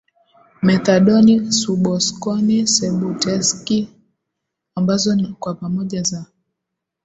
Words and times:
methadoni 0.61 1.51
suboksoni 1.51 2.67
subuteksi 2.67 3.89
ambazo 4.75 5.35
kwa 5.39 5.55
pamoja 5.55 6.01
za 6.03 6.25